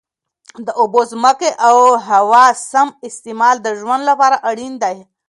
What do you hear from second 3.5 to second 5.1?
د ژوند لپاره اړین دی.